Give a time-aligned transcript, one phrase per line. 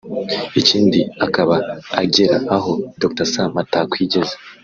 [0.61, 1.55] ikindi akaba
[2.01, 4.35] agera aho Dr Sam atakwigeza